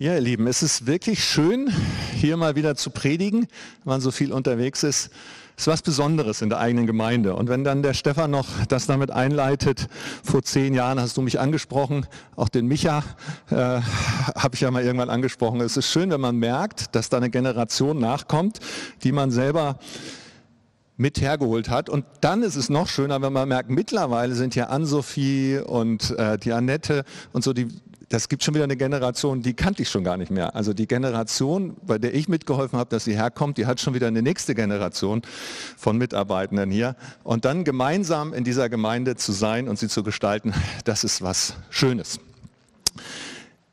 [0.00, 1.72] Ja, ihr Lieben, es ist wirklich schön,
[2.14, 3.48] hier mal wieder zu predigen,
[3.82, 5.10] wenn man so viel unterwegs ist.
[5.56, 7.34] Es ist was Besonderes in der eigenen Gemeinde.
[7.34, 9.88] Und wenn dann der Stefan noch das damit einleitet,
[10.22, 12.06] vor zehn Jahren hast du mich angesprochen,
[12.36, 13.02] auch den Micha
[13.50, 13.80] äh,
[14.36, 15.60] habe ich ja mal irgendwann angesprochen.
[15.62, 18.60] Es ist schön, wenn man merkt, dass da eine Generation nachkommt,
[19.02, 19.80] die man selber
[20.96, 21.88] mit hergeholt hat.
[21.88, 26.38] Und dann ist es noch schöner, wenn man merkt, mittlerweile sind ja Ann-Sophie und äh,
[26.38, 27.66] die Annette und so, die
[28.08, 30.54] das gibt schon wieder eine Generation, die kannte ich schon gar nicht mehr.
[30.54, 34.06] Also die Generation, bei der ich mitgeholfen habe, dass sie herkommt, die hat schon wieder
[34.06, 35.22] eine nächste Generation
[35.76, 36.96] von Mitarbeitenden hier.
[37.22, 41.54] Und dann gemeinsam in dieser Gemeinde zu sein und sie zu gestalten, das ist was
[41.68, 42.18] Schönes.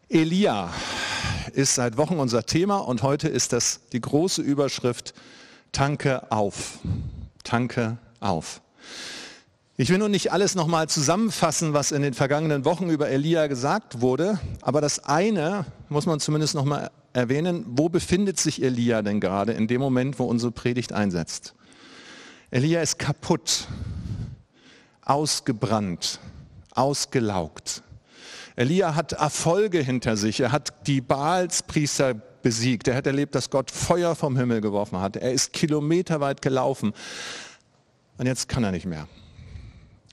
[0.10, 0.70] Elia
[1.54, 5.14] ist seit Wochen unser Thema und heute ist das die große Überschrift
[5.72, 6.80] Tanke auf.
[7.44, 8.62] Tanke auf.
[9.78, 14.00] Ich will nun nicht alles nochmal zusammenfassen, was in den vergangenen Wochen über Elia gesagt
[14.00, 19.52] wurde, aber das eine muss man zumindest nochmal erwähnen, wo befindet sich Elia denn gerade
[19.52, 21.56] in dem Moment, wo unsere Predigt einsetzt?
[22.52, 23.68] Elia ist kaputt,
[25.02, 26.22] ausgebrannt,
[26.72, 27.84] ausgelaugt.
[28.56, 30.40] Elia hat Erfolge hinter sich.
[30.40, 32.88] Er hat die Baalspriester besiegt.
[32.88, 35.18] Er hat erlebt, dass Gott Feuer vom Himmel geworfen hat.
[35.18, 36.94] Er ist kilometerweit gelaufen.
[38.18, 39.10] Und jetzt kann er nicht mehr.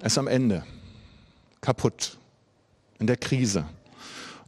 [0.02, 0.64] Ist am Ende,
[1.60, 2.18] kaputt,
[2.98, 3.64] in der Krise.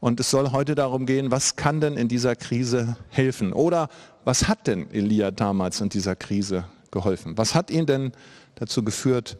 [0.00, 3.52] Und es soll heute darum gehen, was kann denn in dieser Krise helfen?
[3.52, 3.88] Oder
[4.24, 7.38] was hat denn Elia damals in dieser Krise geholfen?
[7.38, 8.12] Was hat ihn denn
[8.56, 9.38] dazu geführt,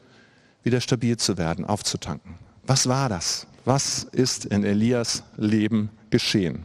[0.63, 2.37] wieder stabil zu werden, aufzutanken?
[2.65, 3.47] Was war das?
[3.65, 6.65] Was ist in Elias Leben geschehen?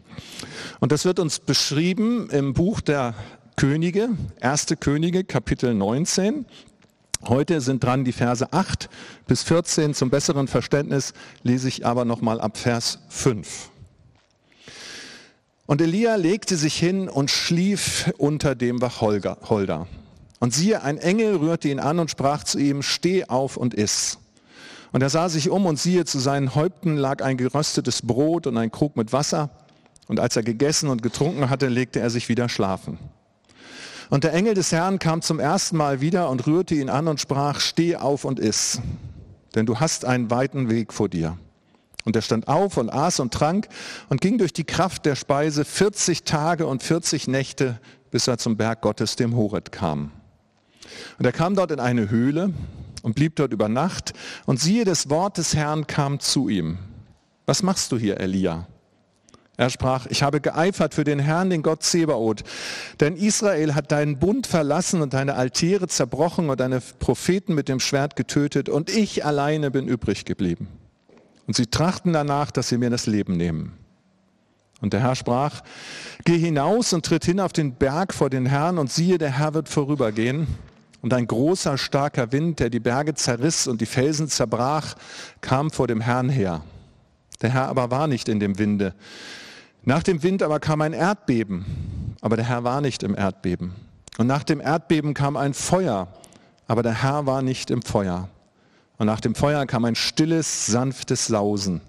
[0.80, 3.16] Und das wird uns beschrieben im Buch der
[3.56, 6.46] Könige, erste Könige, Kapitel 19.
[7.28, 8.90] Heute sind dran die Verse 8
[9.28, 9.94] bis 14.
[9.94, 13.70] Zum besseren Verständnis lese ich aber nochmal ab Vers 5.
[15.66, 19.88] Und Elia legte sich hin und schlief unter dem Wacholder.
[20.40, 24.18] Und siehe, ein Engel rührte ihn an und sprach zu ihm, steh auf und iss.
[24.92, 28.58] Und er sah sich um und siehe, zu seinen Häupten lag ein geröstetes Brot und
[28.58, 29.50] ein Krug mit Wasser.
[30.08, 32.98] Und als er gegessen und getrunken hatte, legte er sich wieder schlafen.
[34.10, 37.20] Und der Engel des Herrn kam zum ersten Mal wieder und rührte ihn an und
[37.20, 38.82] sprach, steh auf und iss,
[39.56, 41.38] denn du hast einen weiten Weg vor dir.
[42.06, 43.68] Und er stand auf und aß und trank
[44.10, 48.58] und ging durch die Kraft der Speise 40 Tage und 40 Nächte, bis er zum
[48.58, 50.12] Berg Gottes, dem Horeb, kam.
[51.20, 52.54] Und er kam dort in eine Höhle
[53.04, 54.14] und blieb dort über Nacht.
[54.46, 56.80] Und siehe, das Wort des Herrn kam zu ihm.
[57.46, 58.68] Was machst du hier, Elia?
[59.60, 62.46] Er sprach, ich habe geeifert für den Herrn, den Gott Zebaoth.
[63.02, 67.82] Denn Israel hat deinen Bund verlassen und deine Altäre zerbrochen und deine Propheten mit dem
[67.82, 70.70] Schwert getötet und ich alleine bin übrig geblieben.
[71.46, 73.74] Und sie trachten danach, dass sie mir das Leben nehmen.
[74.80, 75.60] Und der Herr sprach,
[76.24, 79.54] geh hinaus und tritt hin auf den Berg vor den Herrn und siehe, der Herr
[79.54, 80.48] wird vorübergehen.
[81.02, 84.96] Und ein großer, starker Wind, der die Berge zerriss und die Felsen zerbrach,
[85.42, 86.64] kam vor dem Herrn her.
[87.42, 88.94] Der Herr aber war nicht in dem Winde,
[89.90, 91.66] nach dem Wind aber kam ein Erdbeben,
[92.22, 93.74] aber der Herr war nicht im Erdbeben.
[94.20, 96.08] Und nach dem Erdbeben kam ein Feuer,
[96.68, 98.30] aber der Herr war nicht im Feuer.
[99.00, 101.82] Und nach dem Feuer kam ein stilles, sanftes Sausen.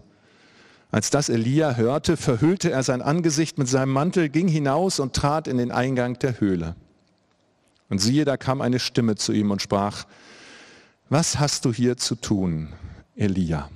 [0.91, 5.47] Als das Elia hörte, verhüllte er sein Angesicht mit seinem Mantel, ging hinaus und trat
[5.47, 6.77] in den Eingang der Höhle.
[7.91, 10.07] Und siehe, da kam eine Stimme zu ihm und sprach,
[11.11, 12.73] was hast du hier zu tun,
[13.15, 13.69] Elia?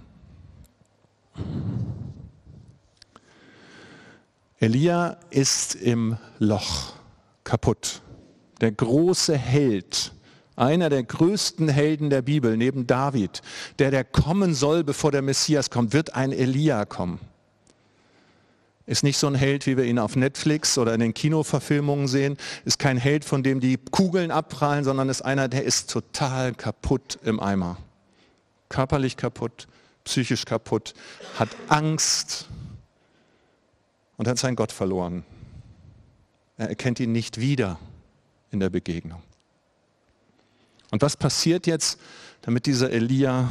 [4.64, 6.94] Elia ist im Loch
[7.44, 8.00] kaputt.
[8.62, 10.14] Der große Held,
[10.56, 13.42] einer der größten Helden der Bibel neben David,
[13.78, 17.20] der der kommen soll, bevor der Messias kommt, wird ein Elia kommen.
[18.86, 22.38] Ist nicht so ein Held, wie wir ihn auf Netflix oder in den Kinoverfilmungen sehen.
[22.64, 27.18] Ist kein Held, von dem die Kugeln abprallen, sondern ist einer, der ist total kaputt
[27.22, 27.76] im Eimer.
[28.70, 29.68] Körperlich kaputt,
[30.04, 30.94] psychisch kaputt,
[31.38, 32.48] hat Angst,
[34.16, 35.24] und hat seinen Gott verloren.
[36.56, 37.78] Er erkennt ihn nicht wieder
[38.50, 39.22] in der Begegnung.
[40.90, 41.98] Und was passiert jetzt,
[42.42, 43.48] damit dieser Elia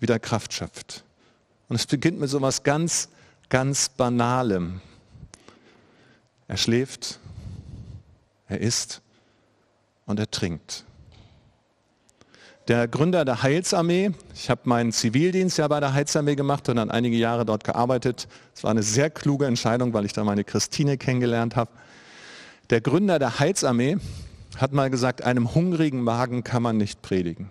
[0.00, 1.04] wieder Kraft schöpft?
[1.68, 3.08] Und es beginnt mit so etwas ganz,
[3.48, 4.80] ganz Banalem.
[6.46, 7.18] Er schläft,
[8.48, 9.00] er isst
[10.04, 10.84] und er trinkt
[12.68, 14.12] der Gründer der Heilsarmee.
[14.34, 18.26] Ich habe meinen Zivildienst ja bei der Heilsarmee gemacht und dann einige Jahre dort gearbeitet.
[18.54, 21.70] Es war eine sehr kluge Entscheidung, weil ich da meine Christine kennengelernt habe.
[22.70, 23.98] Der Gründer der Heilsarmee
[24.56, 27.50] hat mal gesagt, einem hungrigen Magen kann man nicht predigen.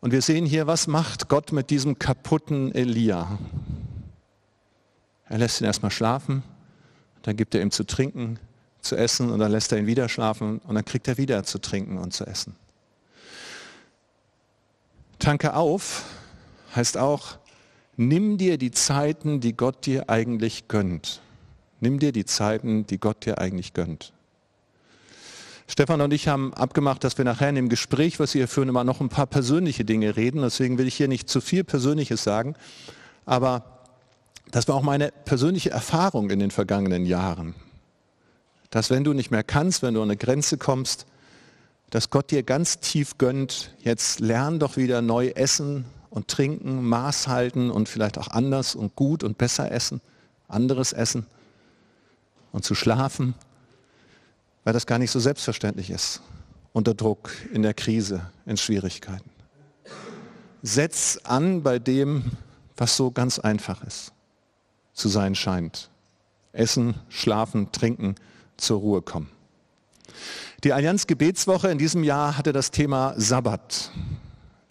[0.00, 3.38] Und wir sehen hier, was macht Gott mit diesem kaputten Elia?
[5.26, 6.42] Er lässt ihn erstmal schlafen,
[7.22, 8.38] dann gibt er ihm zu trinken,
[8.84, 11.58] zu essen und dann lässt er ihn wieder schlafen und dann kriegt er wieder zu
[11.58, 12.54] trinken und zu essen.
[15.18, 16.04] Tanke auf
[16.74, 17.38] heißt auch,
[17.96, 21.20] nimm dir die Zeiten, die Gott dir eigentlich gönnt.
[21.80, 24.12] Nimm dir die Zeiten, die Gott dir eigentlich gönnt.
[25.66, 28.68] Stefan und ich haben abgemacht, dass wir nachher in dem Gespräch, was wir hier führen,
[28.68, 30.42] immer noch ein paar persönliche Dinge reden.
[30.42, 32.54] Deswegen will ich hier nicht zu viel Persönliches sagen.
[33.24, 33.80] Aber
[34.50, 37.54] das war auch meine persönliche Erfahrung in den vergangenen Jahren.
[38.74, 41.06] Dass wenn du nicht mehr kannst, wenn du an eine Grenze kommst,
[41.90, 47.28] dass Gott dir ganz tief gönnt, jetzt lern doch wieder neu essen und trinken, Maß
[47.28, 50.00] halten und vielleicht auch anders und gut und besser essen,
[50.48, 51.26] anderes essen
[52.50, 53.34] und zu schlafen
[54.64, 56.20] weil das gar nicht so selbstverständlich ist.
[56.72, 59.30] Unter Druck, in der Krise, in Schwierigkeiten.
[60.62, 62.32] Setz an bei dem,
[62.76, 64.12] was so ganz einfach ist,
[64.94, 65.90] zu sein scheint.
[66.52, 68.16] Essen, schlafen, trinken,
[68.56, 69.30] zur Ruhe kommen.
[70.64, 73.90] Die Allianz Gebetswoche in diesem Jahr hatte das Thema Sabbat.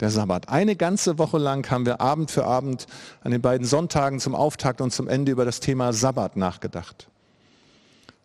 [0.00, 0.48] Der Sabbat.
[0.48, 2.86] Eine ganze Woche lang haben wir Abend für Abend
[3.22, 7.08] an den beiden Sonntagen zum Auftakt und zum Ende über das Thema Sabbat nachgedacht.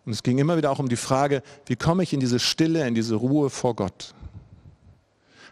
[0.06, 2.88] Und es ging immer wieder auch um die Frage, wie komme ich in diese Stille,
[2.88, 4.16] in diese Ruhe vor Gott?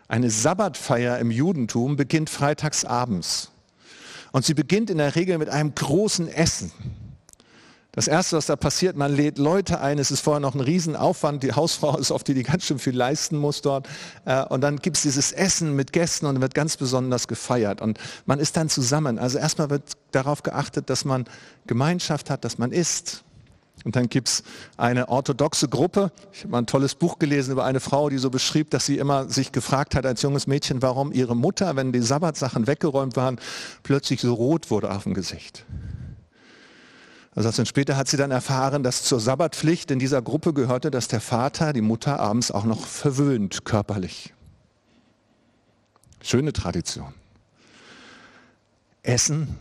[0.07, 3.51] Eine Sabbatfeier im Judentum beginnt freitags abends.
[4.31, 6.71] Und sie beginnt in der Regel mit einem großen Essen.
[7.97, 11.41] Das Erste, was da passiert, man lädt Leute ein, es ist vorher noch ein Riesenaufwand,
[11.41, 13.89] die Hausfrau ist oft die, die ganz schön viel leisten muss dort.
[14.25, 17.81] Äh, und dann gibt es dieses Essen mit Gästen und wird ganz besonders gefeiert.
[17.81, 17.97] Und
[18.27, 19.17] man ist dann zusammen.
[19.17, 21.25] Also erstmal wird darauf geachtet, dass man
[21.65, 23.23] Gemeinschaft hat, dass man isst,
[23.83, 24.43] und dann gibt es
[24.75, 26.11] eine orthodoxe Gruppe.
[26.33, 28.99] Ich habe mal ein tolles Buch gelesen über eine Frau, die so beschrieb, dass sie
[28.99, 33.39] immer sich gefragt hat als junges Mädchen, warum ihre Mutter, wenn die Sabbatsachen weggeräumt waren,
[33.81, 35.65] plötzlich so rot wurde auf dem Gesicht.
[37.37, 41.21] Also später hat sie dann erfahren, dass zur Sabbatpflicht in dieser Gruppe gehörte, dass der
[41.21, 44.33] Vater die Mutter abends auch noch verwöhnt körperlich.
[46.23, 47.13] Schöne Tradition.
[49.03, 49.55] Essen,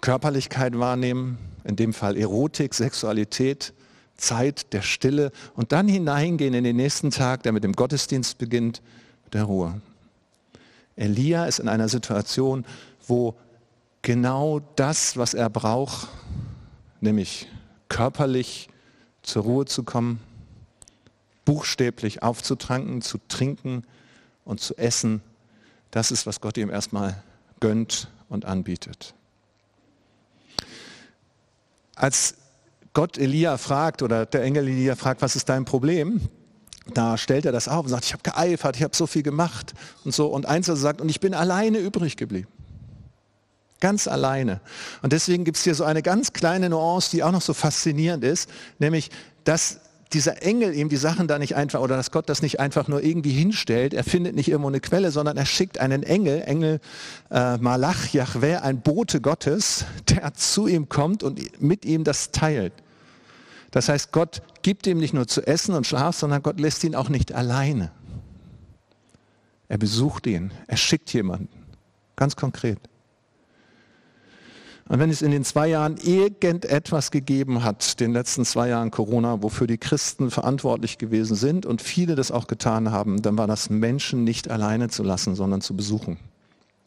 [0.00, 3.74] Körperlichkeit wahrnehmen, in dem Fall Erotik, Sexualität,
[4.16, 8.80] Zeit der Stille und dann hineingehen in den nächsten Tag, der mit dem Gottesdienst beginnt,
[9.34, 9.82] der Ruhe.
[10.96, 12.64] Elia ist in einer Situation,
[13.06, 13.34] wo
[14.00, 16.08] genau das, was er braucht,
[17.02, 17.48] nämlich
[17.88, 18.68] körperlich
[19.22, 20.20] zur Ruhe zu kommen,
[21.44, 23.84] buchstäblich aufzutranken, zu trinken
[24.44, 25.22] und zu essen,
[25.90, 27.22] das ist, was Gott ihm erstmal
[27.58, 29.14] gönnt und anbietet.
[31.96, 32.36] Als
[32.92, 36.20] Gott Elia fragt oder der Engel Elia fragt, was ist dein Problem?
[36.94, 39.74] Da stellt er das auf und sagt, ich habe geeifert, ich habe so viel gemacht
[40.04, 40.26] und so.
[40.28, 42.48] Und eins sagt, und ich bin alleine übrig geblieben.
[43.80, 44.60] Ganz alleine.
[45.02, 48.24] Und deswegen gibt es hier so eine ganz kleine Nuance, die auch noch so faszinierend
[48.24, 48.48] ist,
[48.78, 49.10] nämlich,
[49.44, 49.80] dass
[50.12, 53.02] dieser Engel ihm die Sachen da nicht einfach, oder dass Gott das nicht einfach nur
[53.02, 56.80] irgendwie hinstellt, er findet nicht irgendwo eine Quelle, sondern er schickt einen Engel, Engel
[57.30, 62.72] äh, Malach, Yahweh, ein Bote Gottes, der zu ihm kommt und mit ihm das teilt.
[63.70, 66.96] Das heißt, Gott gibt ihm nicht nur zu essen und Schlaf, sondern Gott lässt ihn
[66.96, 67.92] auch nicht alleine.
[69.68, 71.48] Er besucht ihn, er schickt jemanden,
[72.16, 72.89] ganz konkret.
[74.90, 79.40] Und wenn es in den zwei Jahren irgendetwas gegeben hat, den letzten zwei Jahren Corona,
[79.40, 83.70] wofür die Christen verantwortlich gewesen sind und viele das auch getan haben, dann war das
[83.70, 86.18] Menschen nicht alleine zu lassen, sondern zu besuchen.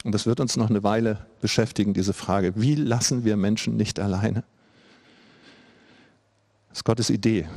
[0.04, 2.52] Und das wird uns noch eine Weile beschäftigen, diese Frage.
[2.56, 4.44] Wie lassen wir Menschen nicht alleine?
[6.68, 7.48] Das ist Gottes Idee.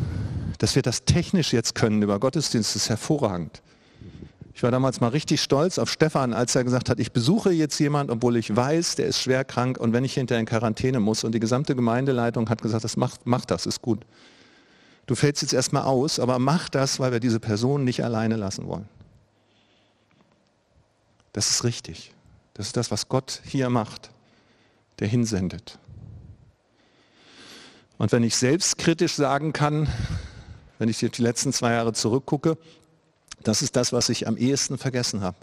[0.60, 3.62] Dass wir das technisch jetzt können über Gottesdienst ist hervorragend.
[4.58, 7.78] Ich war damals mal richtig stolz auf Stefan, als er gesagt hat, ich besuche jetzt
[7.78, 11.24] jemand, obwohl ich weiß, der ist schwer krank und wenn ich hinterher in Quarantäne muss.
[11.24, 14.04] Und die gesamte Gemeindeleitung hat gesagt, das macht, mach das, ist gut.
[15.06, 18.68] Du fällst jetzt erstmal aus, aber mach das, weil wir diese Person nicht alleine lassen
[18.68, 18.90] wollen.
[21.34, 22.12] Das ist richtig.
[22.56, 24.10] Das ist das, was Gott hier macht,
[24.98, 25.78] der hinsendet.
[28.00, 29.88] Und wenn ich selbstkritisch sagen kann,
[30.80, 32.58] wenn ich die letzten zwei Jahre zurückgucke,
[33.44, 35.38] das ist das, was ich am ehesten vergessen habe.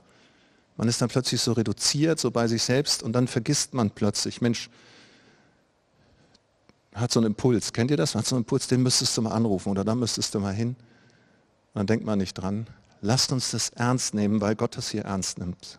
[0.76, 4.40] Man ist dann plötzlich so reduziert, so bei sich selbst und dann vergisst man plötzlich,
[4.40, 4.68] Mensch,
[6.94, 7.72] hat so einen Impuls.
[7.72, 8.14] Kennt ihr das?
[8.14, 10.68] Hat so einen Impuls, den müsstest du mal anrufen oder da müsstest du mal hin.
[10.68, 10.76] Und
[11.74, 12.66] dann denkt man nicht dran.
[13.00, 15.78] Lasst uns das ernst nehmen, weil Gott das hier ernst nimmt.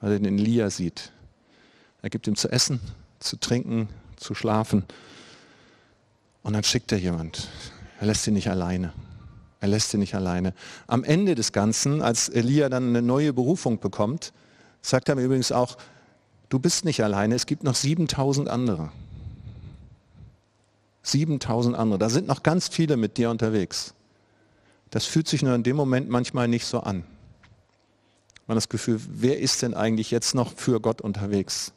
[0.00, 1.12] Weil er den Elia sieht.
[2.02, 2.80] Er gibt ihm zu essen,
[3.20, 4.84] zu trinken, zu schlafen.
[6.42, 7.48] Und dann schickt er jemand.
[8.00, 8.92] Er lässt ihn nicht alleine.
[9.60, 10.54] Er lässt ihn nicht alleine.
[10.86, 14.32] Am Ende des Ganzen, als Elia dann eine neue Berufung bekommt,
[14.82, 15.76] sagt er mir übrigens auch,
[16.48, 18.90] du bist nicht alleine, es gibt noch 7000 andere.
[21.02, 21.98] 7000 andere.
[21.98, 23.94] Da sind noch ganz viele mit dir unterwegs.
[24.90, 27.04] Das fühlt sich nur in dem Moment manchmal nicht so an.
[28.46, 31.72] Man hat das Gefühl, wer ist denn eigentlich jetzt noch für Gott unterwegs?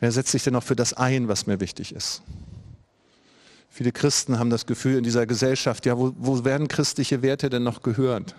[0.00, 2.22] Wer setzt sich denn noch für das ein, was mir wichtig ist?
[3.74, 7.62] Viele Christen haben das Gefühl in dieser Gesellschaft, ja, wo, wo werden christliche Werte denn
[7.62, 8.34] noch gehört?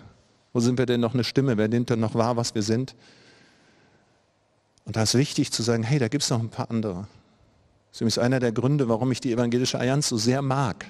[0.52, 1.56] Wo sind wir denn noch eine Stimme?
[1.56, 2.94] Wer nimmt denn noch wahr, was wir sind?
[4.84, 7.08] Und da ist wichtig zu sagen, hey, da gibt es noch ein paar andere.
[7.90, 10.86] Das ist übrigens einer der Gründe, warum ich die Evangelische Allianz so sehr mag.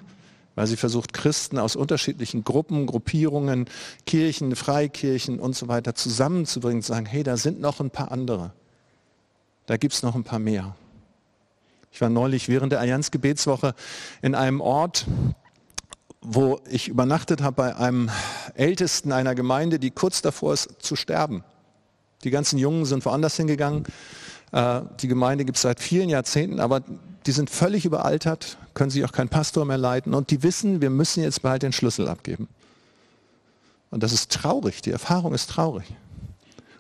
[0.57, 3.65] Weil sie versucht, Christen aus unterschiedlichen Gruppen, Gruppierungen,
[4.05, 8.53] Kirchen, Freikirchen und so weiter zusammenzubringen, zu sagen, hey, da sind noch ein paar andere.
[9.65, 10.77] Da gibt es noch ein paar mehr.
[11.95, 13.73] Ich war neulich während der Allianz-Gebetswoche
[14.21, 15.07] in einem Ort,
[16.21, 18.11] wo ich übernachtet habe bei einem
[18.57, 21.45] Ältesten einer Gemeinde, die kurz davor ist zu sterben.
[22.25, 23.85] Die ganzen Jungen sind woanders hingegangen.
[24.51, 26.83] Äh, die Gemeinde gibt es seit vielen Jahrzehnten, aber
[27.27, 30.91] die sind völlig überaltert, können sich auch keinen Pastor mehr leiten und die wissen, wir
[30.91, 32.49] müssen jetzt bald den Schlüssel abgeben.
[33.93, 35.87] Und das ist traurig, die Erfahrung ist traurig.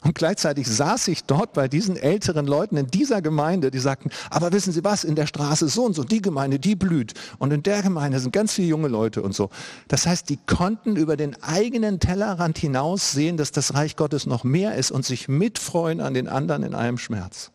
[0.04, 4.52] Und gleichzeitig saß ich dort bei diesen älteren Leuten in dieser Gemeinde, die sagten, aber
[4.52, 7.14] wissen Sie was, in der Straße so und so, die Gemeinde, die blüht.
[7.38, 9.48] Und in der Gemeinde sind ganz viele junge Leute und so.
[9.88, 14.44] Das heißt, die konnten über den eigenen Tellerrand hinaus sehen, dass das Reich Gottes noch
[14.44, 17.50] mehr ist und sich mitfreuen an den anderen in einem Schmerz.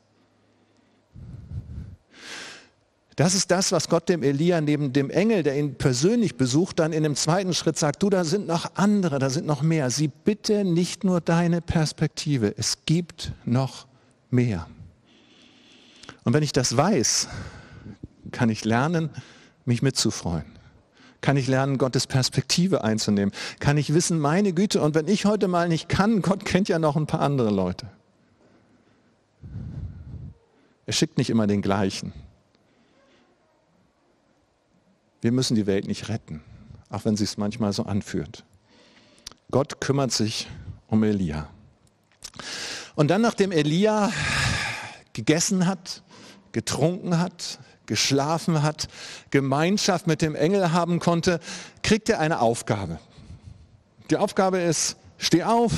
[3.19, 6.93] Das ist das, was Gott dem Elia neben dem Engel, der ihn persönlich besucht, dann
[6.93, 9.89] in dem zweiten Schritt sagt, du, da sind noch andere, da sind noch mehr.
[9.89, 13.87] Sieh bitte nicht nur deine Perspektive, es gibt noch
[14.29, 14.67] mehr.
[16.23, 17.27] Und wenn ich das weiß,
[18.31, 19.09] kann ich lernen,
[19.65, 20.45] mich mitzufreuen.
[21.19, 23.33] Kann ich lernen, Gottes Perspektive einzunehmen.
[23.59, 26.79] Kann ich wissen, meine Güte, und wenn ich heute mal nicht kann, Gott kennt ja
[26.79, 27.87] noch ein paar andere Leute.
[30.85, 32.13] Er schickt nicht immer den gleichen.
[35.21, 36.41] Wir müssen die Welt nicht retten,
[36.89, 38.43] auch wenn sie es manchmal so anfühlt.
[39.51, 40.47] Gott kümmert sich
[40.87, 41.49] um Elia.
[42.95, 44.11] Und dann, nachdem Elia
[45.13, 46.03] gegessen hat,
[46.51, 48.87] getrunken hat, geschlafen hat,
[49.31, 51.39] Gemeinschaft mit dem Engel haben konnte,
[51.81, 52.99] kriegt er eine Aufgabe.
[54.09, 55.73] Die Aufgabe ist, steh auf,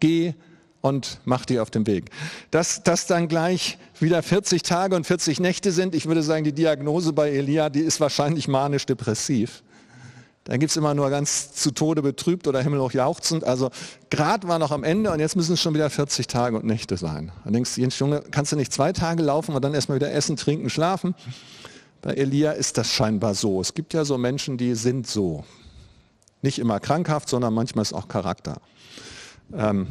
[0.00, 0.34] geh
[0.82, 2.10] und mach die auf dem Weg.
[2.50, 6.52] Dass das dann gleich wieder 40 Tage und 40 Nächte sind, ich würde sagen, die
[6.52, 9.62] Diagnose bei Elia, die ist wahrscheinlich manisch-depressiv.
[10.44, 13.44] Gibt es immer nur ganz zu Tode betrübt oder himmelhoch jauchzend.
[13.44, 13.70] Also
[14.10, 16.96] Grad war noch am Ende und jetzt müssen es schon wieder 40 Tage und Nächte
[16.96, 17.30] sein.
[17.44, 20.12] Dann denkst du, Jens Junge, kannst du nicht zwei Tage laufen und dann erstmal wieder
[20.12, 21.14] essen, trinken, schlafen?
[22.00, 23.60] Bei Elia ist das scheinbar so.
[23.60, 25.44] Es gibt ja so Menschen, die sind so.
[26.42, 28.60] Nicht immer krankhaft, sondern manchmal ist auch Charakter.
[29.54, 29.86] Ähm,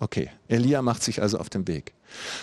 [0.00, 1.92] Okay, Elia macht sich also auf den Weg.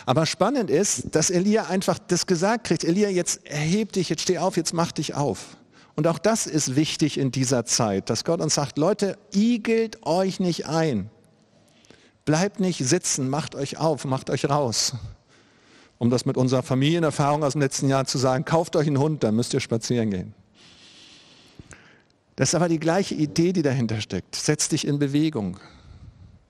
[0.06, 4.38] Aber spannend ist, dass Elia einfach das gesagt kriegt, Elia, jetzt erheb dich, jetzt steh
[4.38, 5.58] auf, jetzt mach dich auf.
[5.96, 10.40] Und auch das ist wichtig in dieser Zeit, dass Gott uns sagt, Leute, igelt euch
[10.40, 11.10] nicht ein.
[12.24, 14.94] Bleibt nicht sitzen, macht euch auf, macht euch raus.
[15.98, 19.24] Um das mit unserer Familienerfahrung aus dem letzten Jahr zu sagen, kauft euch einen Hund,
[19.24, 20.36] dann müsst ihr spazieren gehen.
[22.36, 24.36] Das ist aber die gleiche Idee, die dahinter steckt.
[24.36, 25.60] Setz dich in Bewegung.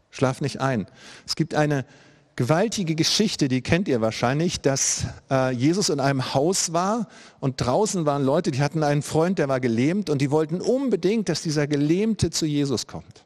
[0.09, 0.87] Schlaf nicht ein.
[1.25, 1.85] Es gibt eine
[2.35, 7.07] gewaltige Geschichte, die kennt ihr wahrscheinlich, dass äh, Jesus in einem Haus war
[7.39, 11.29] und draußen waren Leute, die hatten einen Freund, der war gelähmt und die wollten unbedingt,
[11.29, 13.25] dass dieser Gelähmte zu Jesus kommt.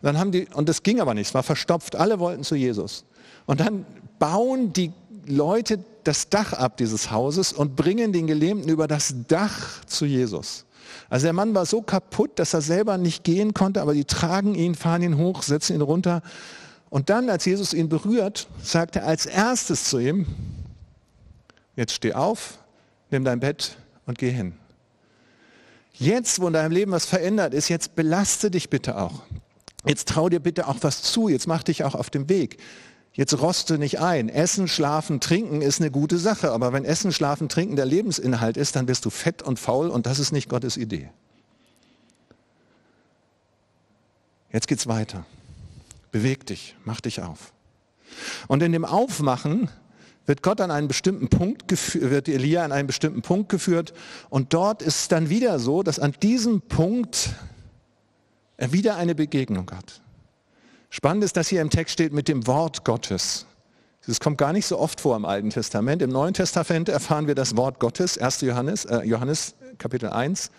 [0.00, 2.54] Und dann haben die, und das ging aber nicht, es war verstopft, alle wollten zu
[2.54, 3.04] Jesus.
[3.46, 3.84] Und dann
[4.18, 4.92] bauen die
[5.26, 10.65] Leute das Dach ab dieses Hauses und bringen den Gelähmten über das Dach zu Jesus.
[11.08, 14.54] Also der Mann war so kaputt, dass er selber nicht gehen konnte, aber die tragen
[14.54, 16.22] ihn, fahren ihn hoch, setzen ihn runter.
[16.90, 20.26] Und dann, als Jesus ihn berührt, sagt er als erstes zu ihm,
[21.74, 22.58] jetzt steh auf,
[23.10, 23.76] nimm dein Bett
[24.06, 24.54] und geh hin.
[25.92, 29.22] Jetzt, wo in deinem Leben was verändert ist, jetzt belaste dich bitte auch.
[29.86, 32.58] Jetzt trau dir bitte auch was zu, jetzt mach dich auch auf den Weg.
[33.16, 34.28] Jetzt roste nicht ein.
[34.28, 38.76] Essen, schlafen, trinken ist eine gute Sache, aber wenn Essen, schlafen, trinken der Lebensinhalt ist,
[38.76, 41.08] dann wirst du fett und faul und das ist nicht Gottes Idee.
[44.52, 45.24] Jetzt geht's weiter.
[46.12, 47.54] Beweg dich, mach dich auf.
[48.48, 49.70] Und in dem Aufmachen
[50.26, 53.94] wird Gott an einen bestimmten Punkt geführt, wird Elia an einen bestimmten Punkt geführt
[54.28, 57.30] und dort ist es dann wieder so, dass an diesem Punkt
[58.58, 60.02] er wieder eine Begegnung hat.
[60.96, 63.44] Spannend ist, dass hier im Text steht mit dem Wort Gottes.
[64.06, 66.00] Das kommt gar nicht so oft vor im Alten Testament.
[66.00, 68.40] Im Neuen Testament erfahren wir das Wort Gottes, 1.
[68.40, 70.50] Johannes, äh, Johannes Kapitel 1.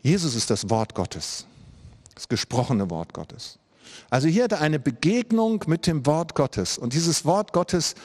[0.00, 1.44] Jesus ist das Wort Gottes,
[2.14, 3.58] das gesprochene Wort Gottes.
[4.08, 6.78] Also hier hat er eine Begegnung mit dem Wort Gottes.
[6.78, 7.96] Und dieses Wort Gottes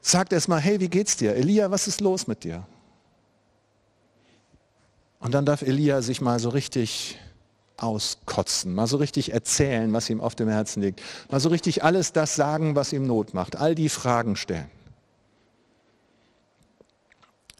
[0.00, 1.36] sagt erstmal, hey, wie geht's dir?
[1.36, 2.66] Elia, was ist los mit dir?
[5.20, 7.20] Und dann darf Elia sich mal so richtig
[7.76, 12.12] auskotzen, mal so richtig erzählen, was ihm auf dem Herzen liegt, mal so richtig alles
[12.12, 14.70] das sagen, was ihm Not macht, all die Fragen stellen.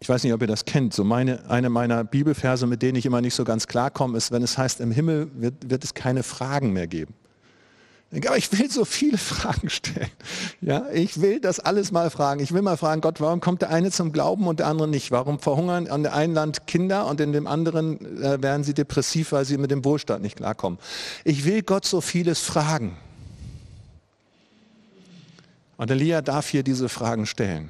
[0.01, 0.93] Ich weiß nicht, ob ihr das kennt.
[0.93, 4.43] So meine, eine meiner Bibelverse, mit denen ich immer nicht so ganz klarkomme, ist, wenn
[4.43, 7.15] es heißt, im Himmel wird, wird es keine Fragen mehr geben.
[8.15, 10.11] Aber ich will so viele Fragen stellen.
[10.61, 12.41] Ja, ich will das alles mal fragen.
[12.41, 15.11] Ich will mal fragen, Gott, warum kommt der eine zum Glauben und der andere nicht?
[15.11, 19.33] Warum verhungern an der einen Land Kinder und in dem anderen äh, werden sie depressiv,
[19.33, 20.79] weil sie mit dem Wohlstand nicht klarkommen?
[21.25, 22.97] Ich will Gott so vieles fragen.
[25.77, 27.69] Und Elia darf hier diese Fragen stellen.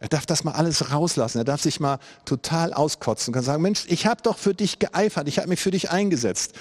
[0.00, 1.38] Er darf das mal alles rauslassen.
[1.38, 4.78] Er darf sich mal total auskotzen und kann sagen, Mensch, ich habe doch für dich
[4.78, 6.52] geeifert, ich habe mich für dich eingesetzt.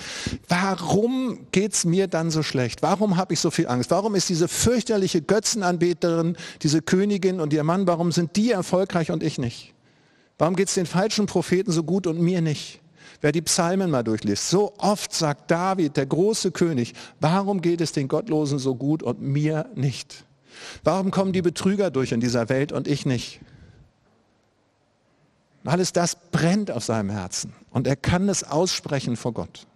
[0.48, 2.82] Warum geht es mir dann so schlecht?
[2.82, 3.91] Warum habe ich so viel Angst?
[3.91, 9.22] Warum ist diese fürchterliche Götzenanbeterin, diese Königin und ihr Mann, warum sind die erfolgreich und
[9.22, 9.74] ich nicht?
[10.39, 12.82] Warum geht es den falschen Propheten so gut und mir nicht?
[13.22, 17.91] Wer die Psalmen mal durchliest, so oft sagt David, der große König, warum geht es
[17.91, 20.26] den Gottlosen so gut und mir nicht?
[20.83, 23.39] Warum kommen die Betrüger durch in dieser Welt und ich nicht?
[25.63, 29.67] Alles das brennt auf seinem Herzen und er kann es aussprechen vor Gott.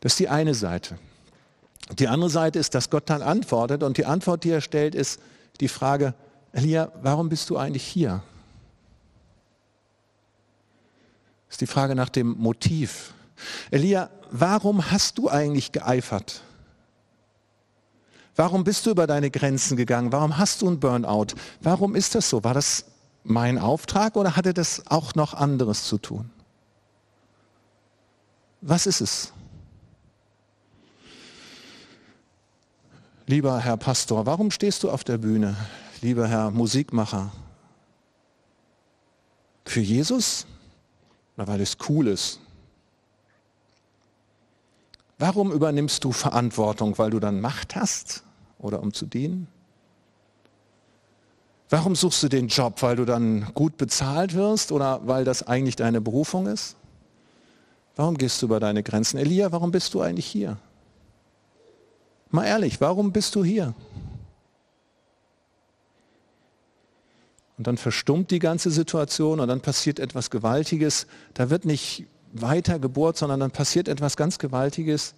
[0.00, 0.98] Das ist die eine Seite.
[1.98, 5.20] Die andere Seite ist, dass Gott dann antwortet und die Antwort, die er stellt, ist
[5.60, 6.14] die Frage,
[6.52, 8.22] Elia, warum bist du eigentlich hier?
[11.46, 13.14] Das ist die Frage nach dem Motiv.
[13.70, 16.42] Elia, warum hast du eigentlich geeifert?
[18.36, 20.12] Warum bist du über deine Grenzen gegangen?
[20.12, 21.28] Warum hast du einen Burnout?
[21.60, 22.44] Warum ist das so?
[22.44, 22.84] War das
[23.24, 26.30] mein Auftrag oder hatte das auch noch anderes zu tun?
[28.60, 29.32] Was ist es?
[33.26, 35.56] Lieber Herr Pastor, warum stehst du auf der Bühne?
[36.00, 37.32] Lieber Herr Musikmacher,
[39.64, 40.46] für Jesus?
[41.36, 42.40] Oder weil es cool ist?
[45.18, 46.98] Warum übernimmst du Verantwortung?
[46.98, 48.22] Weil du dann Macht hast
[48.58, 49.48] oder um zu dienen?
[51.68, 52.82] Warum suchst du den Job?
[52.82, 56.76] Weil du dann gut bezahlt wirst oder weil das eigentlich deine Berufung ist?
[57.96, 59.18] Warum gehst du über deine Grenzen?
[59.18, 60.58] Elia, warum bist du eigentlich hier?
[62.30, 63.74] Mal ehrlich, warum bist du hier?
[67.56, 71.06] Und dann verstummt die ganze Situation und dann passiert etwas Gewaltiges.
[71.32, 72.04] Da wird nicht
[72.42, 75.14] weiter gebohrt, sondern dann passiert etwas ganz Gewaltiges,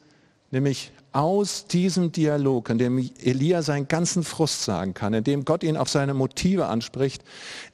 [0.50, 5.62] nämlich aus diesem Dialog, in dem Elia seinen ganzen Frust sagen kann, in dem Gott
[5.62, 7.22] ihn auf seine Motive anspricht,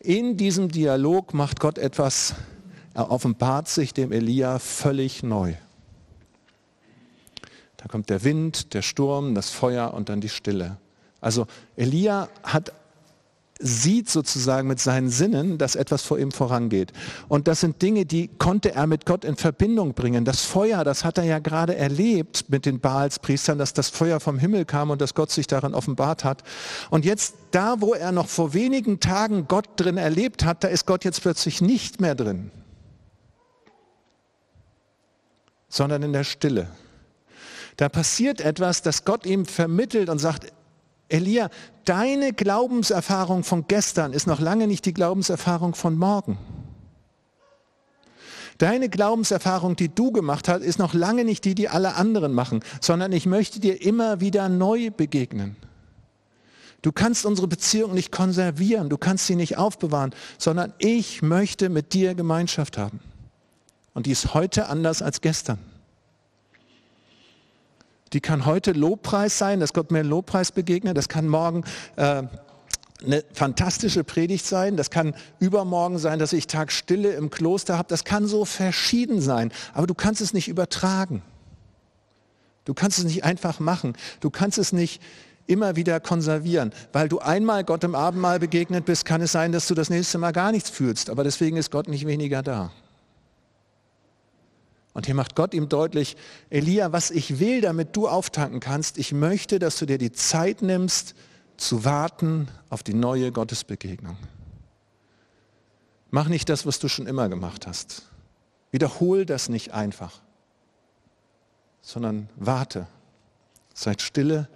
[0.01, 2.35] in diesem Dialog macht Gott etwas,
[2.95, 5.55] er offenbart sich dem Elia völlig neu.
[7.77, 10.79] Da kommt der Wind, der Sturm, das Feuer und dann die Stille.
[11.21, 12.73] Also Elia hat
[13.67, 16.93] sieht sozusagen mit seinen Sinnen, dass etwas vor ihm vorangeht.
[17.29, 20.27] Und das sind Dinge, die konnte er mit Gott in Verbindung bringen.
[20.27, 24.39] Das Feuer, das hat er ja gerade erlebt mit den Baalspriestern, dass das Feuer vom
[24.39, 26.43] Himmel kam und dass Gott sich darin offenbart hat.
[26.91, 30.85] Und jetzt da, wo er noch vor wenigen Tagen Gott drin erlebt hat, da ist
[30.85, 32.51] Gott jetzt plötzlich nicht mehr drin,
[35.71, 36.69] sondern in der Stille.
[37.79, 40.53] Da passiert etwas, das Gott ihm vermittelt und sagt,
[41.09, 41.51] Elia,
[41.85, 46.39] deine Glaubenserfahrung von gestern ist noch lange nicht die Glaubenserfahrung von morgen.
[48.59, 52.61] Deine Glaubenserfahrung, die du gemacht hast, ist noch lange nicht die, die alle anderen machen,
[52.81, 55.57] sondern ich möchte dir immer wieder neu begegnen.
[56.81, 61.95] Du kannst unsere Beziehung nicht konservieren, du kannst sie nicht aufbewahren, sondern ich möchte mit
[61.95, 63.01] dir Gemeinschaft haben.
[63.93, 65.59] Und die ist heute anders als gestern
[68.13, 70.97] die kann heute Lobpreis sein, dass Gott mir Lobpreis begegnet.
[70.97, 71.65] Das kann morgen
[71.97, 72.23] äh,
[73.05, 74.77] eine fantastische Predigt sein.
[74.77, 77.89] Das kann übermorgen sein, dass ich Tag Stille im Kloster habe.
[77.89, 79.53] Das kann so verschieden sein.
[79.73, 81.23] Aber du kannst es nicht übertragen.
[82.65, 83.95] Du kannst es nicht einfach machen.
[84.21, 85.03] Du kannst es nicht
[85.47, 86.73] immer wieder konservieren.
[86.93, 90.19] Weil du einmal Gott im Abendmahl begegnet bist, kann es sein, dass du das nächste
[90.19, 91.11] Mal gar nichts fühlst.
[91.11, 92.73] Aber deswegen ist Gott nicht weniger da.
[94.95, 96.17] Und hier macht Gott ihm deutlich,
[96.51, 100.63] Elia, was ich will, damit du auftanken kannst, ich möchte, dass du dir die Zeit
[100.63, 101.15] nimmst,
[101.57, 104.17] zu warten auf die neue Gottesbegegnung.
[106.11, 108.03] Mach nicht das, was du schon immer gemacht hast.
[108.71, 110.21] Wiederhol das nicht einfach,
[111.83, 112.87] sondern warte.
[113.75, 114.49] Seid stille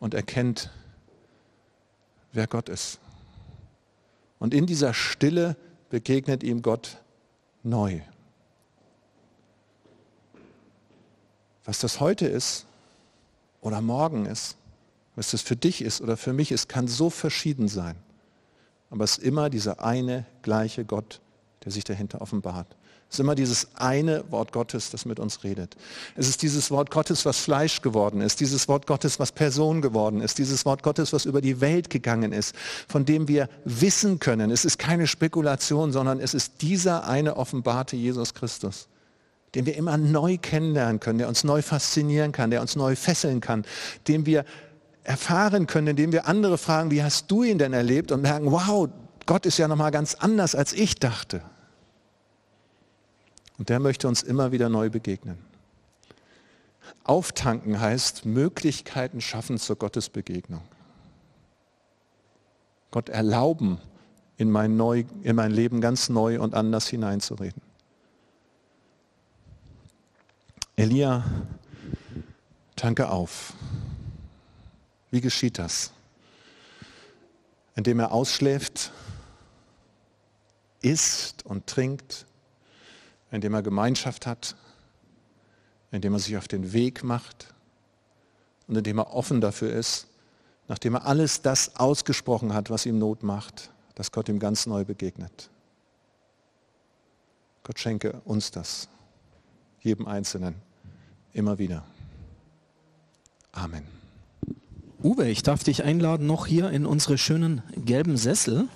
[0.00, 0.70] und erkennt,
[2.32, 2.98] wer Gott ist.
[4.40, 5.56] Und in dieser Stille
[5.90, 6.98] begegnet ihm Gott
[7.62, 8.00] neu.
[11.66, 12.64] Was das heute ist
[13.60, 14.56] oder morgen ist,
[15.16, 17.96] was das für dich ist oder für mich ist, kann so verschieden sein.
[18.90, 21.20] Aber es ist immer dieser eine gleiche Gott,
[21.64, 22.68] der sich dahinter offenbart.
[23.08, 25.76] Es ist immer dieses eine Wort Gottes, das mit uns redet.
[26.16, 30.20] Es ist dieses Wort Gottes, was Fleisch geworden ist, dieses Wort Gottes, was Person geworden
[30.20, 32.54] ist, dieses Wort Gottes, was über die Welt gegangen ist,
[32.88, 34.50] von dem wir wissen können.
[34.50, 38.88] Es ist keine Spekulation, sondern es ist dieser eine offenbarte Jesus Christus,
[39.54, 43.40] den wir immer neu kennenlernen können, der uns neu faszinieren kann, der uns neu fesseln
[43.40, 43.64] kann,
[44.08, 44.44] den wir
[45.04, 48.88] erfahren können, indem wir andere fragen, wie hast du ihn denn erlebt und merken, wow,
[49.24, 51.42] Gott ist ja noch mal ganz anders, als ich dachte.
[53.58, 55.38] Und der möchte uns immer wieder neu begegnen.
[57.04, 60.62] Auftanken heißt Möglichkeiten schaffen zur Gottesbegegnung.
[62.90, 63.78] Gott erlauben,
[64.36, 67.62] in mein, neu, in mein Leben ganz neu und anders hineinzureden.
[70.78, 71.24] Elia,
[72.76, 73.54] tanke auf.
[75.10, 75.90] Wie geschieht das?
[77.74, 78.92] Indem er ausschläft,
[80.82, 82.26] isst und trinkt,
[83.30, 84.54] indem er Gemeinschaft hat,
[85.92, 87.54] indem er sich auf den Weg macht
[88.68, 90.08] und indem er offen dafür ist,
[90.68, 94.84] nachdem er alles das ausgesprochen hat, was ihm Not macht, dass Gott ihm ganz neu
[94.84, 95.48] begegnet.
[97.62, 98.90] Gott schenke uns das,
[99.86, 100.56] jedem Einzelnen,
[101.32, 101.84] immer wieder.
[103.52, 103.84] Amen.
[105.00, 108.68] Uwe, ich darf dich einladen, noch hier in unsere schönen gelben Sessel.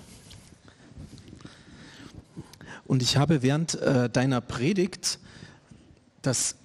[2.85, 5.19] Und ich habe während äh, deiner Predigt
[6.21, 6.55] das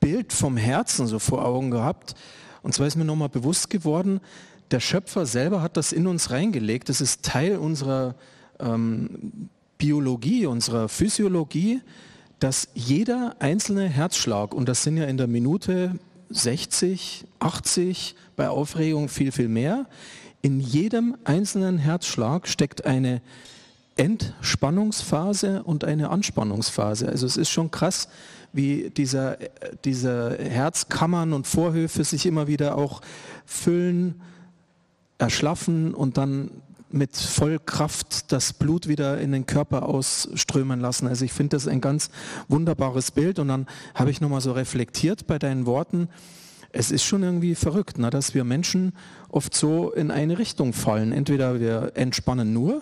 [0.00, 2.16] Bild vom Herzen so vor Augen gehabt.
[2.62, 4.20] Und zwar ist mir nochmal bewusst geworden,
[4.72, 6.88] der Schöpfer selber hat das in uns reingelegt.
[6.88, 8.16] Das ist Teil unserer
[8.58, 11.80] ähm, Biologie, unserer Physiologie,
[12.40, 15.98] dass jeder einzelne Herzschlag, und das sind ja in der Minute
[16.30, 19.86] 60, 80, bei Aufregung viel, viel mehr,
[20.42, 23.22] in jedem einzelnen Herzschlag steckt eine
[23.96, 27.08] Entspannungsphase und eine Anspannungsphase.
[27.08, 28.08] Also es ist schon krass,
[28.52, 29.38] wie dieser,
[29.84, 33.00] diese Herzkammern und Vorhöfe sich immer wieder auch
[33.46, 34.20] füllen,
[35.18, 36.50] erschlaffen und dann
[36.94, 41.08] mit Vollkraft das Blut wieder in den Körper ausströmen lassen.
[41.08, 42.08] Also ich finde das ein ganz
[42.48, 46.08] wunderbares Bild und dann habe ich nochmal so reflektiert bei deinen Worten.
[46.70, 48.92] Es ist schon irgendwie verrückt, ne, dass wir Menschen
[49.28, 51.10] oft so in eine Richtung fallen.
[51.10, 52.80] Entweder wir entspannen nur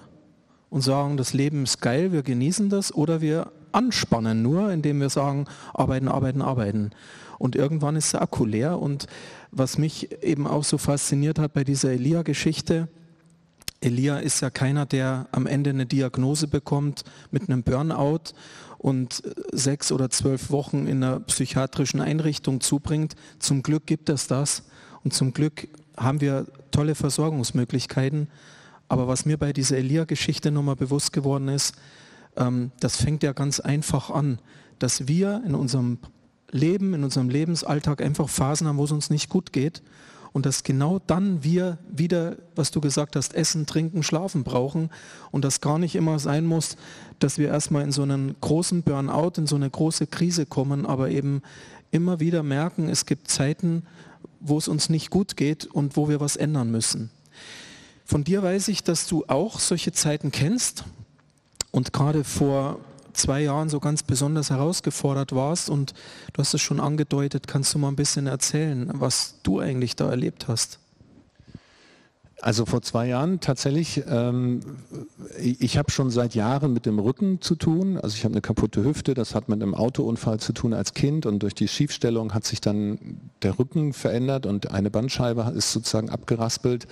[0.68, 5.08] und sagen, das Leben ist geil, wir genießen das, oder wir anspannen nur, indem wir
[5.08, 6.90] sagen, arbeiten, arbeiten, arbeiten.
[7.38, 8.78] Und irgendwann ist der Akku leer.
[8.78, 9.06] Und
[9.50, 12.88] was mich eben auch so fasziniert hat bei dieser Elia-Geschichte,
[13.82, 18.32] Elia ist ja keiner, der am Ende eine Diagnose bekommt mit einem Burnout
[18.78, 23.14] und sechs oder zwölf Wochen in einer psychiatrischen Einrichtung zubringt.
[23.38, 24.64] Zum Glück gibt es das
[25.04, 28.28] und zum Glück haben wir tolle Versorgungsmöglichkeiten.
[28.88, 31.74] Aber was mir bei dieser Elia-Geschichte nochmal bewusst geworden ist,
[32.36, 34.38] ähm, das fängt ja ganz einfach an,
[34.78, 35.98] dass wir in unserem
[36.50, 39.82] Leben, in unserem Lebensalltag einfach Phasen haben, wo es uns nicht gut geht
[40.32, 44.90] und dass genau dann wir wieder, was du gesagt hast, Essen, Trinken, Schlafen brauchen
[45.30, 46.76] und das gar nicht immer sein muss,
[47.18, 51.10] dass wir erstmal in so einen großen Burnout, in so eine große Krise kommen, aber
[51.10, 51.42] eben
[51.90, 53.84] immer wieder merken, es gibt Zeiten,
[54.40, 57.10] wo es uns nicht gut geht und wo wir was ändern müssen.
[58.04, 60.84] Von dir weiß ich, dass du auch solche Zeiten kennst
[61.70, 62.80] und gerade vor
[63.12, 65.92] zwei Jahren so ganz besonders herausgefordert warst und
[66.32, 70.10] du hast es schon angedeutet, kannst du mal ein bisschen erzählen, was du eigentlich da
[70.10, 70.78] erlebt hast?
[72.42, 74.58] Also vor zwei Jahren tatsächlich, ähm,
[75.38, 77.96] ich habe schon seit Jahren mit dem Rücken zu tun.
[77.98, 81.24] Also ich habe eine kaputte Hüfte, das hat mit einem Autounfall zu tun als Kind
[81.24, 86.10] und durch die Schiefstellung hat sich dann der Rücken verändert und eine Bandscheibe ist sozusagen
[86.10, 86.88] abgeraspelt.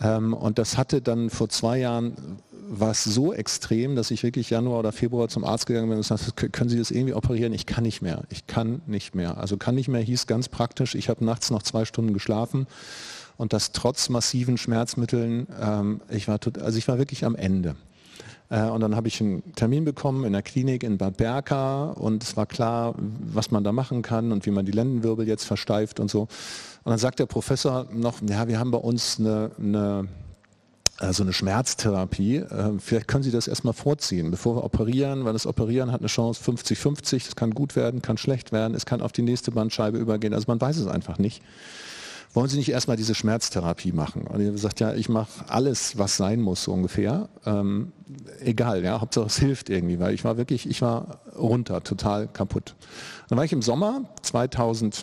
[0.00, 4.50] Ähm, und das hatte dann vor zwei Jahren war es so extrem, dass ich wirklich
[4.50, 7.52] Januar oder Februar zum Arzt gegangen bin und gesagt können Sie das irgendwie operieren?
[7.52, 8.24] Ich kann nicht mehr.
[8.30, 9.38] Ich kann nicht mehr.
[9.38, 12.66] Also kann nicht mehr hieß ganz praktisch, ich habe nachts noch zwei Stunden geschlafen
[13.36, 15.46] und das trotz massiven Schmerzmitteln.
[15.60, 17.76] Ähm, ich war also ich war wirklich am Ende.
[18.48, 22.22] Äh, und dann habe ich einen Termin bekommen in der Klinik in Bad Berka und
[22.22, 26.00] es war klar, was man da machen kann und wie man die Lendenwirbel jetzt versteift
[26.00, 26.22] und so.
[26.22, 30.08] Und dann sagt der Professor noch, ja, wir haben bei uns eine, eine
[30.98, 32.36] also eine Schmerztherapie.
[32.36, 36.08] Äh, vielleicht können Sie das erstmal vorziehen, bevor wir operieren, weil das Operieren hat eine
[36.08, 37.24] Chance 50-50.
[37.26, 40.32] Das kann gut werden, kann schlecht werden, es kann auf die nächste Bandscheibe übergehen.
[40.32, 41.42] Also man weiß es einfach nicht.
[42.36, 44.26] Wollen Sie nicht erstmal diese Schmerztherapie machen?
[44.26, 47.30] Und habe gesagt, ja, ich mache alles, was sein muss, so ungefähr.
[47.46, 47.92] Ähm,
[48.40, 52.74] egal, ja, Hauptsache es hilft irgendwie, weil ich war wirklich, ich war runter, total kaputt.
[53.30, 55.02] Dann war ich im Sommer 2000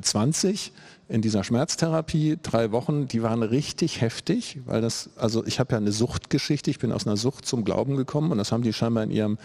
[0.00, 0.72] 20
[1.12, 5.76] in dieser Schmerztherapie, drei Wochen, die waren richtig heftig, weil das, also ich habe ja
[5.76, 9.04] eine Suchtgeschichte, ich bin aus einer Sucht zum Glauben gekommen und das haben die scheinbar
[9.04, 9.36] in ihrem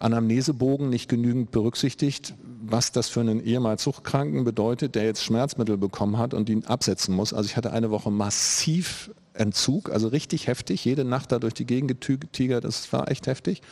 [0.00, 6.18] Anamnesebogen nicht genügend berücksichtigt, was das für einen ehemals Suchtkranken bedeutet, der jetzt Schmerzmittel bekommen
[6.18, 7.32] hat und ihn absetzen muss.
[7.32, 11.64] Also ich hatte eine Woche massiv Entzug, also richtig heftig, jede Nacht da durch die
[11.64, 13.62] Gegend getigert, das war echt heftig.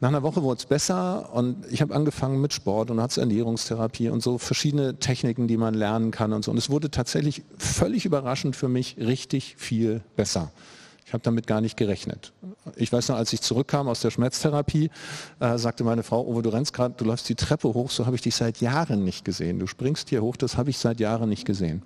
[0.00, 4.08] Nach einer Woche wurde es besser und ich habe angefangen mit Sport und hatte Ernährungstherapie
[4.08, 6.50] und so verschiedene Techniken, die man lernen kann und so.
[6.50, 10.50] Und es wurde tatsächlich völlig überraschend für mich richtig viel besser.
[11.04, 12.32] Ich habe damit gar nicht gerechnet.
[12.76, 14.90] Ich weiß noch, als ich zurückkam aus der Schmerztherapie,
[15.40, 18.16] äh, sagte meine Frau, Uwe, du rennst gerade, du läufst die Treppe hoch, so habe
[18.16, 19.58] ich dich seit Jahren nicht gesehen.
[19.58, 21.82] Du springst hier hoch, das habe ich seit Jahren nicht gesehen.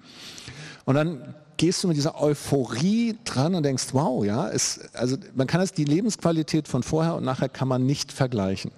[0.85, 5.47] Und dann gehst du mit dieser Euphorie dran und denkst, wow, ja, es, also man
[5.47, 8.73] kann es, die Lebensqualität von vorher und nachher kann man nicht vergleichen.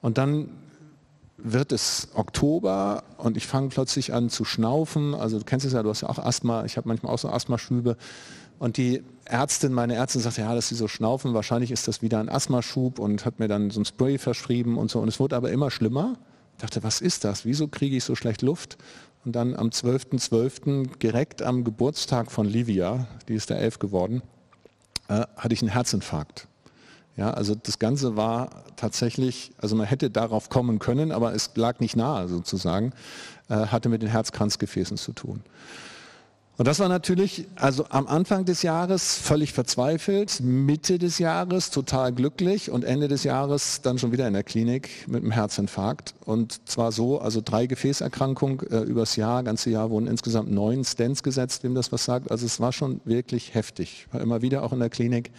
[0.00, 0.48] Und dann
[1.36, 5.14] wird es Oktober und ich fange plötzlich an zu schnaufen.
[5.14, 7.28] Also du kennst es ja, du hast ja auch Asthma, ich habe manchmal auch so
[7.28, 7.96] Asthmaschübe.
[8.58, 12.20] Und die Ärztin, meine Ärztin sagt, ja, dass sie so schnaufen, wahrscheinlich ist das wieder
[12.20, 15.00] ein Asthmaschub und hat mir dann so ein Spray verschrieben und so.
[15.00, 16.16] Und es wurde aber immer schlimmer.
[16.56, 17.44] Ich dachte, was ist das?
[17.44, 18.78] Wieso kriege ich so schlecht Luft?
[19.24, 24.22] Und dann am 12.12., .12., direkt am Geburtstag von Livia, die ist der elf geworden,
[25.08, 26.48] äh, hatte ich einen Herzinfarkt.
[27.16, 31.78] Ja, also das Ganze war tatsächlich, also man hätte darauf kommen können, aber es lag
[31.78, 32.92] nicht nahe sozusagen,
[33.48, 35.42] äh, hatte mit den Herzkranzgefäßen zu tun.
[36.58, 42.12] Und das war natürlich, also am Anfang des Jahres völlig verzweifelt, Mitte des Jahres total
[42.12, 46.14] glücklich und Ende des Jahres dann schon wieder in der Klinik mit einem Herzinfarkt.
[46.26, 51.22] Und zwar so, also drei Gefäßerkrankungen äh, übers Jahr, ganze Jahr wurden insgesamt neun Stents
[51.22, 52.30] gesetzt, wem das was sagt.
[52.30, 54.06] Also es war schon wirklich heftig.
[54.12, 55.32] War immer wieder auch in der Klinik.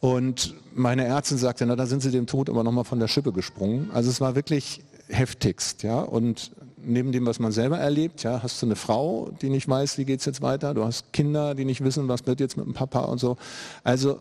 [0.00, 3.32] Und meine Ärztin sagte, na, da sind sie dem Tod aber nochmal von der Schippe
[3.32, 3.90] gesprungen.
[3.94, 6.00] Also es war wirklich heftigst, ja.
[6.00, 6.50] Und
[6.86, 10.04] neben dem, was man selber erlebt, ja, hast du eine Frau, die nicht weiß, wie
[10.04, 12.74] geht es jetzt weiter, du hast Kinder, die nicht wissen, was wird jetzt mit dem
[12.74, 13.36] Papa und so.
[13.82, 14.18] Also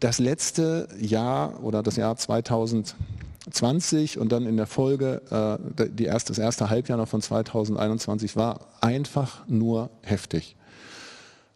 [0.00, 6.32] das letzte Jahr oder das Jahr 2020 und dann in der Folge äh, die erste,
[6.32, 10.56] das erste Halbjahr noch von 2021 war einfach nur heftig.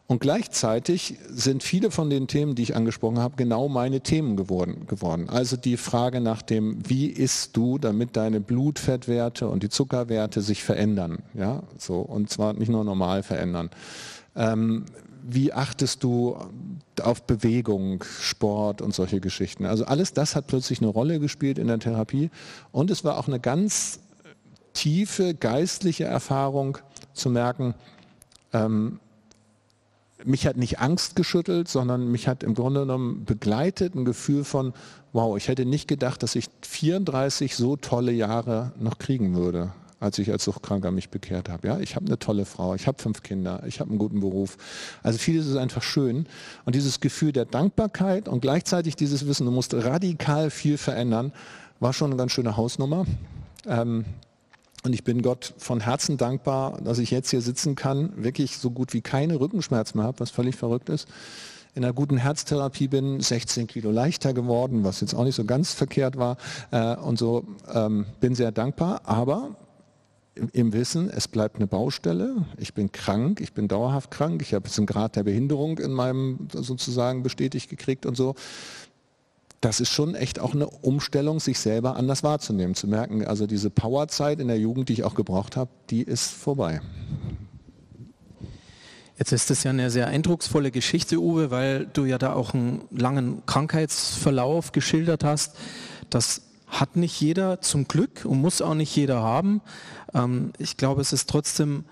[0.09, 4.87] Und gleichzeitig sind viele von den Themen, die ich angesprochen habe, genau meine Themen geworden.
[4.87, 5.29] geworden.
[5.29, 10.63] Also die Frage nach dem, wie isst du, damit deine Blutfettwerte und die Zuckerwerte sich
[10.63, 13.71] verändern, ja, so und zwar nicht nur normal verändern.
[14.37, 14.85] Ähm,
[15.29, 16.37] wie achtest du
[17.03, 19.67] auf Bewegung, Sport und solche Geschichten?
[19.67, 22.31] Also alles das hat plötzlich eine Rolle gespielt in der Therapie
[22.71, 23.99] und es war auch eine ganz
[24.73, 26.79] tiefe geistliche Erfahrung
[27.13, 27.75] zu merken,
[28.53, 29.01] ähm,
[30.25, 34.73] mich hat nicht Angst geschüttelt, sondern mich hat im Grunde genommen begleitet ein Gefühl von,
[35.13, 40.19] wow, ich hätte nicht gedacht, dass ich 34 so tolle Jahre noch kriegen würde, als
[40.19, 41.69] ich als Suchtkranker mich bekehrt habe.
[41.69, 44.57] Ja, ich habe eine tolle Frau, ich habe fünf Kinder, ich habe einen guten Beruf.
[45.03, 46.27] Also vieles ist einfach schön.
[46.65, 51.33] Und dieses Gefühl der Dankbarkeit und gleichzeitig dieses Wissen, du musst radikal viel verändern,
[51.79, 53.05] war schon eine ganz schöne Hausnummer.
[53.67, 54.05] Ähm,
[54.87, 58.71] und ich bin Gott von Herzen dankbar, dass ich jetzt hier sitzen kann, wirklich so
[58.71, 61.09] gut wie keine Rückenschmerzen mehr habe, was völlig verrückt ist.
[61.75, 65.73] In einer guten Herztherapie bin, 16 Kilo leichter geworden, was jetzt auch nicht so ganz
[65.73, 66.37] verkehrt war.
[66.71, 67.45] Äh, und so
[67.75, 69.57] ähm, bin sehr dankbar, aber
[70.53, 72.45] im Wissen, es bleibt eine Baustelle.
[72.57, 74.41] Ich bin krank, ich bin dauerhaft krank.
[74.41, 78.37] Ich habe jetzt einen Grad der Behinderung in meinem sozusagen bestätigt gekriegt und so
[79.61, 83.71] das ist schon echt auch eine Umstellung, sich selber anders wahrzunehmen, zu merken, also diese
[83.71, 86.81] Powerzeit in der Jugend, die ich auch gebraucht habe, die ist vorbei.
[89.19, 92.83] Jetzt ist das ja eine sehr eindrucksvolle Geschichte, Uwe, weil du ja da auch einen
[92.91, 95.57] langen Krankheitsverlauf geschildert hast.
[96.11, 99.63] Das hat nicht jeder zum Glück und muss auch nicht jeder haben.
[100.13, 101.85] Ähm, ich glaube, es ist trotzdem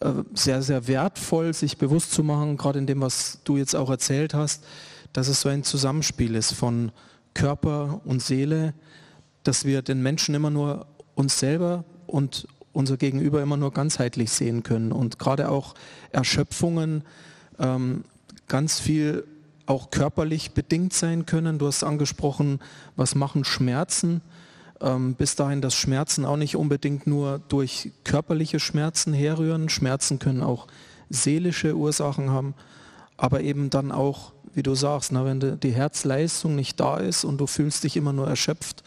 [0.00, 3.90] äh, sehr, sehr wertvoll, sich bewusst zu machen, gerade in dem, was du jetzt auch
[3.90, 4.64] erzählt hast,
[5.12, 6.92] dass es so ein Zusammenspiel ist von
[7.34, 8.74] Körper und Seele,
[9.42, 14.62] dass wir den Menschen immer nur uns selber und unser Gegenüber immer nur ganzheitlich sehen
[14.62, 15.74] können und gerade auch
[16.10, 17.04] Erschöpfungen
[17.58, 18.04] ähm,
[18.48, 19.24] ganz viel
[19.66, 21.58] auch körperlich bedingt sein können.
[21.58, 22.60] Du hast angesprochen,
[22.96, 24.20] was machen Schmerzen?
[24.80, 29.68] Ähm, bis dahin, dass Schmerzen auch nicht unbedingt nur durch körperliche Schmerzen herrühren.
[29.68, 30.66] Schmerzen können auch
[31.08, 32.54] seelische Ursachen haben,
[33.16, 37.38] aber eben dann auch wie du sagst, na, wenn die Herzleistung nicht da ist und
[37.38, 38.82] du fühlst dich immer nur erschöpft,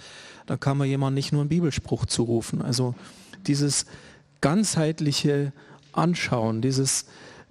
[0.46, 2.62] dann kann man jemand nicht nur einen Bibelspruch zurufen.
[2.62, 2.94] Also
[3.48, 3.86] dieses
[4.42, 5.54] ganzheitliche
[5.92, 7.06] Anschauen, dieses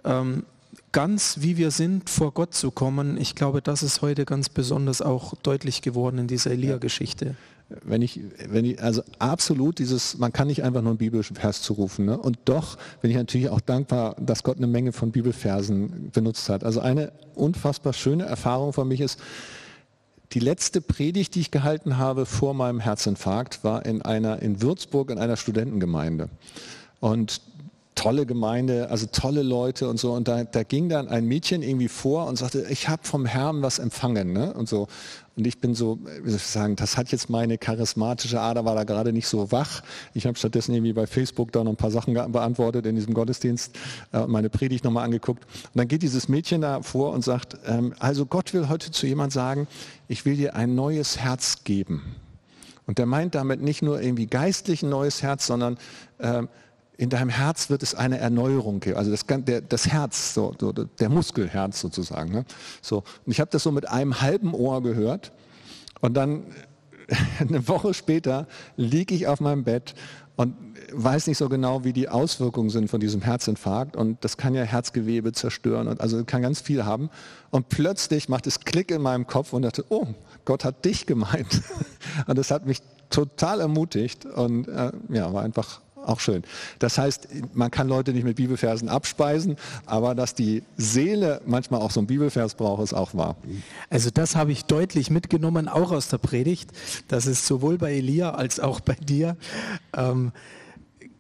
[0.05, 0.45] ähm,
[0.93, 5.03] ganz wie wir sind vor Gott zu kommen, ich glaube, das ist heute ganz besonders
[5.03, 7.35] auch deutlich geworden in dieser Elia-Geschichte.
[7.69, 12.05] Wenn ich, wenn ich, also absolut dieses, man kann nicht einfach nur einen Bibelvers zurufen.
[12.05, 12.19] Ne?
[12.19, 16.65] Und doch bin ich natürlich auch dankbar, dass Gott eine Menge von Bibelversen benutzt hat.
[16.65, 19.19] Also eine unfassbar schöne Erfahrung für mich ist,
[20.33, 25.11] die letzte Predigt, die ich gehalten habe vor meinem Herzinfarkt, war in einer, in Würzburg
[25.11, 26.29] in einer Studentengemeinde.
[27.01, 27.41] Und
[27.95, 30.13] tolle Gemeinde, also tolle Leute und so.
[30.13, 33.63] Und da, da ging dann ein Mädchen irgendwie vor und sagte, ich habe vom Herrn
[33.63, 34.33] was empfangen.
[34.33, 34.53] Ne?
[34.53, 34.89] Und so.
[35.37, 38.77] Und ich bin so, wie soll ich sagen, das hat jetzt meine charismatische Ader, war
[38.77, 39.83] da gerade nicht so wach.
[40.13, 43.77] Ich habe stattdessen irgendwie bei Facebook da noch ein paar Sachen beantwortet in diesem Gottesdienst,
[44.13, 45.45] äh, meine Predigt nochmal angeguckt.
[45.45, 49.07] Und dann geht dieses Mädchen da vor und sagt, ähm, also Gott will heute zu
[49.07, 49.67] jemand sagen,
[50.07, 52.15] ich will dir ein neues Herz geben.
[52.87, 55.79] Und der meint damit nicht nur irgendwie geistlich ein neues Herz, sondern
[56.21, 56.49] ähm,
[56.97, 58.97] in deinem Herz wird es eine Erneuerung geben.
[58.97, 62.33] Also das, der, das Herz, so, so, der Muskelherz sozusagen.
[62.33, 62.45] Ne?
[62.83, 62.99] So.
[63.25, 65.33] Und ich habe das so mit einem halben Ohr gehört.
[66.01, 66.45] Und dann
[67.41, 69.95] eine Woche später liege ich auf meinem Bett
[70.37, 70.55] und
[70.93, 73.97] weiß nicht so genau, wie die Auswirkungen sind von diesem Herzinfarkt.
[73.97, 77.11] Und das kann ja Herzgewebe zerstören und also kann ganz viel haben.
[77.51, 80.07] Und plötzlich macht es Klick in meinem Kopf und dachte, oh,
[80.45, 81.63] Gott hat dich gemeint.
[82.27, 82.81] Und das hat mich
[83.11, 86.43] total ermutigt und äh, ja, war einfach auch schön.
[86.79, 91.91] Das heißt, man kann Leute nicht mit Bibelversen abspeisen, aber dass die Seele manchmal auch
[91.91, 93.37] so einen Bibelvers braucht, ist auch wahr.
[93.91, 96.71] Also das habe ich deutlich mitgenommen, auch aus der Predigt,
[97.09, 99.37] dass es sowohl bei Elia als auch bei dir
[99.97, 100.33] ähm,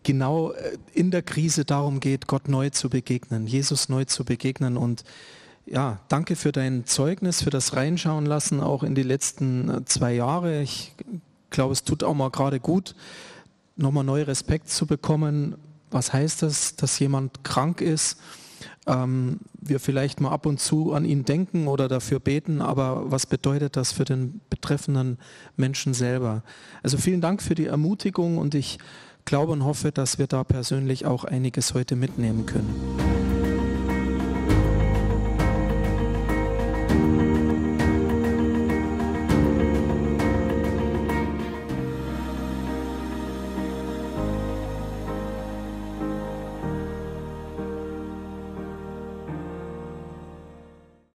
[0.05, 4.77] genau äh, in der Krise darum geht, Gott neu zu begegnen, Jesus neu zu begegnen
[4.77, 5.05] und
[5.67, 10.13] ja, danke für dein Zeugnis, für das Reinschauen lassen, auch in die letzten äh, zwei
[10.15, 10.61] Jahre.
[10.61, 10.93] Ich
[11.51, 12.95] glaube, es tut auch mal gerade gut,
[13.77, 15.57] nochmal neu Respekt zu bekommen.
[15.91, 18.19] Was heißt das, dass jemand krank ist?
[18.87, 23.27] Ähm, wir vielleicht mal ab und zu an ihn denken oder dafür beten, aber was
[23.27, 25.19] bedeutet das für den betreffenden
[25.57, 26.43] Menschen selber?
[26.83, 28.79] Also vielen Dank für die Ermutigung und ich
[29.25, 33.34] glaube und hoffe, dass wir da persönlich auch einiges heute mitnehmen können.